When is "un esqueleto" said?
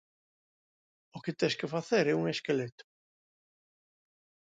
2.21-2.83